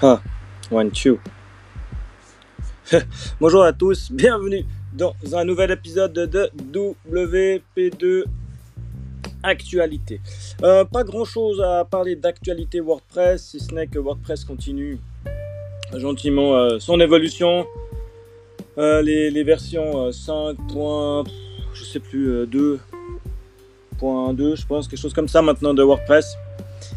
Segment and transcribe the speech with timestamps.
[0.00, 0.22] Ah,
[0.70, 1.18] one, two.
[3.40, 6.52] Bonjour à tous, bienvenue dans un nouvel épisode de
[7.10, 8.22] WP2
[9.42, 10.20] Actualité.
[10.62, 15.00] Euh, pas grand chose à parler d'actualité WordPress, si ce n'est que WordPress continue
[15.92, 17.66] gentiment euh, son évolution.
[18.78, 20.58] Euh, les, les, versions 5.
[21.74, 26.36] je sais plus, 2.2, je pense, quelque chose comme ça maintenant de WordPress.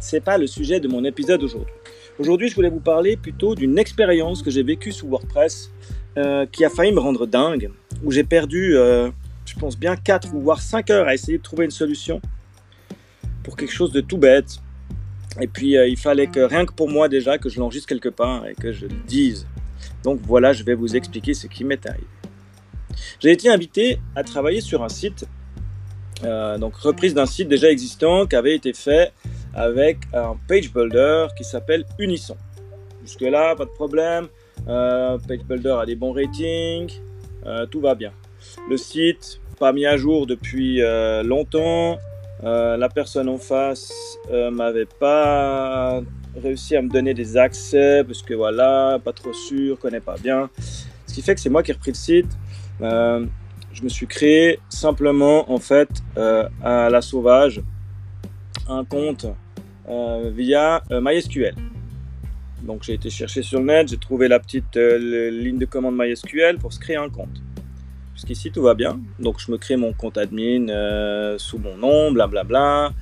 [0.00, 1.74] C'est pas le sujet de mon épisode aujourd'hui.
[2.18, 5.70] Aujourd'hui, je voulais vous parler plutôt d'une expérience que j'ai vécue sous WordPress
[6.16, 7.70] euh, qui a failli me rendre dingue,
[8.02, 9.10] où j'ai perdu, euh,
[9.44, 12.22] je pense bien 4 ou voire 5 heures à essayer de trouver une solution
[13.42, 14.60] pour quelque chose de tout bête.
[15.42, 18.08] Et puis, euh, il fallait que rien que pour moi déjà, que je l'enregistre quelque
[18.08, 19.46] part et que je le dise.
[20.02, 22.06] Donc voilà, je vais vous expliquer ce qui m'est arrivé.
[23.20, 25.26] J'ai été invité à travailler sur un site,
[26.22, 29.12] donc reprise d'un site déjà existant qui avait été fait
[29.56, 32.36] avec un page builder qui s'appelle Unisson.
[33.02, 34.28] Jusque-là, pas de problème.
[34.68, 36.92] Euh, page builder a des bons ratings.
[37.46, 38.12] Euh, tout va bien.
[38.68, 41.98] Le site, pas mis à jour depuis euh, longtemps.
[42.42, 43.90] la personne en face
[44.30, 46.02] m'avait pas
[46.42, 50.50] réussi à me donner des accès parce que voilà, pas trop sûr, connais pas bien.
[51.06, 52.32] Ce qui fait que c'est moi qui ai repris le site.
[52.80, 55.88] je me suis créé simplement en fait
[56.62, 57.62] à la sauvage
[58.68, 59.26] un compte
[60.30, 61.54] via euh, MySQL.
[62.62, 65.96] Donc j'ai été chercher sur le net, j'ai trouvé la petite euh, ligne de commande
[65.96, 67.42] MySQL pour se créer un compte.
[68.14, 68.98] Jusqu'ici tout va bien.
[69.18, 70.66] Donc je me crée mon compte admin
[71.38, 72.92] sous mon nom, blablabla,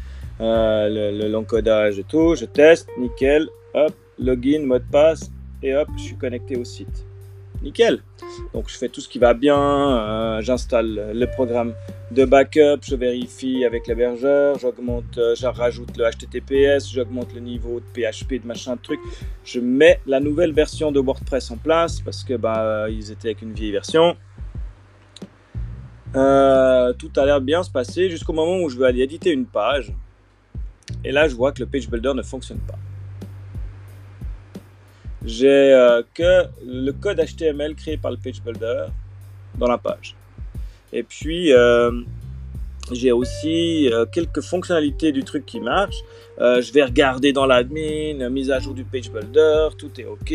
[0.40, 5.30] le l'encodage et tout, je teste, nickel, hop, login, mot de passe
[5.62, 7.06] et hop, je suis connecté au site
[7.64, 8.00] nickel.
[8.52, 11.74] Donc je fais tout ce qui va bien, euh, j'installe le programme
[12.10, 17.80] de backup, je vérifie avec l'hébergeur, j'augmente, euh, je rajoute le HTTPS, j'augmente le niveau
[17.80, 19.00] de PHP, de machin de truc.
[19.44, 23.42] Je mets la nouvelle version de WordPress en place parce que bah ils étaient avec
[23.42, 24.16] une vieille version.
[26.14, 29.46] Euh, tout a l'air bien se passer jusqu'au moment où je veux aller éditer une
[29.46, 29.92] page.
[31.02, 32.78] Et là, je vois que le page builder ne fonctionne pas
[35.24, 38.86] j'ai euh, que le code HTML créé par le page builder
[39.56, 40.14] dans la page.
[40.92, 41.90] Et puis, euh,
[42.92, 46.02] j'ai aussi euh, quelques fonctionnalités du truc qui marchent.
[46.38, 50.32] je vais regarder dans l'admin, mise à jour du page builder, tout est OK.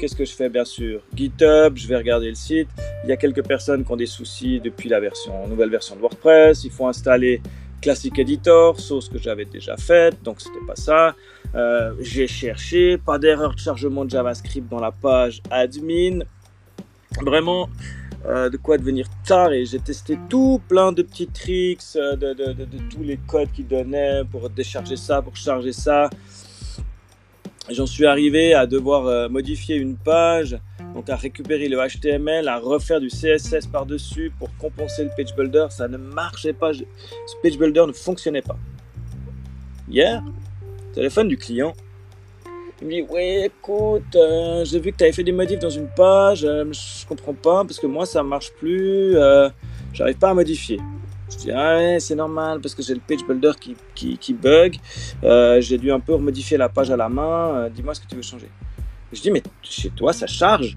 [0.00, 2.68] Qu'est-ce que je fais Bien sûr, GitHub, je vais regarder le site.
[3.04, 6.00] Il y a quelques personnes qui ont des soucis depuis la version, nouvelle version de
[6.00, 6.64] WordPress.
[6.64, 7.40] Il faut installer
[7.80, 11.14] Classic Editor, ce que j'avais déjà fait, donc c'était pas ça.
[11.54, 16.20] Euh, j'ai cherché, pas d'erreur de chargement de JavaScript dans la page admin.
[17.20, 17.68] Vraiment,
[18.26, 22.32] euh, de quoi devenir tard et j'ai testé tout plein de petits tricks, euh, de,
[22.32, 26.10] de, tous les codes qu'ils donnaient pour décharger ça, pour charger ça.
[27.70, 30.58] J'en suis arrivé à devoir modifier une page,
[30.94, 35.68] donc à récupérer le HTML, à refaire du CSS par-dessus pour compenser le page builder.
[35.70, 36.82] Ça ne marchait pas, ce
[37.42, 38.58] page builder ne fonctionnait pas.
[39.88, 40.22] Hier,
[40.94, 41.74] téléphone du client.
[42.80, 45.70] Il me dit Ouais, écoute, euh, j'ai vu que tu avais fait des modifs dans
[45.70, 49.48] une page, euh, je comprends pas parce que moi ça marche plus, euh,
[49.92, 50.80] j'arrive pas à modifier.
[51.30, 54.32] Je dis Ah ouais, c'est normal parce que j'ai le page builder qui, qui, qui
[54.32, 54.76] bug,
[55.60, 58.22] j'ai dû un peu remodifier la page à la main, dis-moi ce que tu veux
[58.22, 58.48] changer.
[59.12, 60.76] je dis Mais chez toi ça charge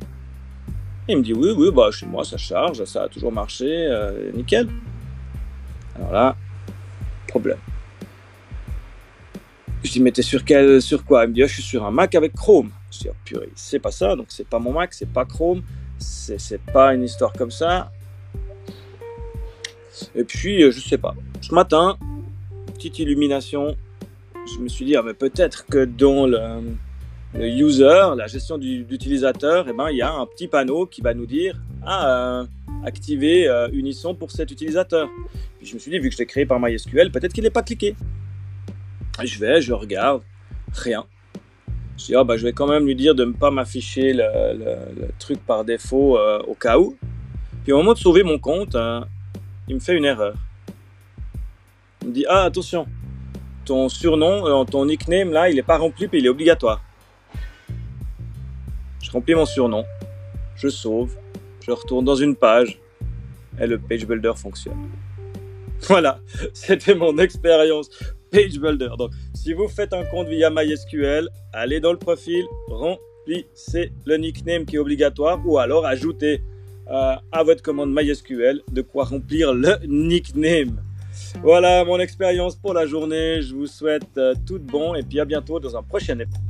[1.08, 3.90] Il me dit Oui, oui, bah chez moi ça charge, ça a toujours marché,
[4.34, 4.68] nickel.
[5.96, 6.36] Alors là,
[7.28, 7.58] problème.
[9.84, 11.26] Je dis, mais t'es sur, quel, sur quoi?
[11.26, 12.72] Il me dit, oh, je suis sur un Mac avec Chrome.
[12.92, 15.62] Je dis, oh, purée, c'est pas ça, donc c'est pas mon Mac, c'est pas Chrome,
[16.00, 17.92] c'est pas une histoire comme ça.
[20.16, 21.16] Et puis, euh, je sais pas.
[21.42, 21.98] Ce matin,
[22.74, 23.76] petite illumination,
[24.56, 26.62] je me suis dit, ah, mais peut-être que dans le,
[27.36, 31.26] user, la gestion d'utilisateur, eh ben, il y a un petit panneau qui va nous
[31.26, 32.46] dire, ah, euh,
[32.84, 35.10] activer euh, Unisson pour cet utilisateur.
[35.58, 37.50] Puis je me suis dit, vu que je l'ai créé par MySQL, peut-être qu'il n'est
[37.50, 37.96] pas cliqué.
[39.24, 40.22] Je vais, je regarde,
[40.74, 41.06] rien.
[41.98, 45.08] Je dis, oh, bah, je vais quand même lui dire de ne pas m'afficher le,
[45.18, 46.96] truc par défaut euh, au cas où.
[47.64, 49.08] Puis au moment de sauver mon compte, hein,
[49.68, 50.36] il me fait une erreur.
[52.02, 52.88] Il me dit, ah attention,
[53.66, 56.82] ton surnom, euh, ton nickname là, il n'est pas rempli, puis il est obligatoire.
[59.02, 59.84] Je remplis mon surnom,
[60.56, 61.16] je sauve,
[61.66, 62.80] je retourne dans une page,
[63.60, 64.90] et le page builder fonctionne.
[65.88, 66.20] Voilà,
[66.54, 67.90] c'était mon expérience
[68.32, 68.90] Page Builder.
[68.98, 74.66] Donc, si vous faites un compte via MySQL, allez dans le profil, remplissez le nickname
[74.66, 76.42] qui est obligatoire ou alors ajoutez
[76.90, 80.82] euh, à votre commande MySQL de quoi remplir le nickname.
[81.42, 83.42] Voilà mon expérience pour la journée.
[83.42, 86.47] Je vous souhaite euh, tout bon et puis à bientôt dans un prochain épisode.